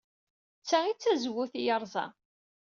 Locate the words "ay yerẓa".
1.59-2.05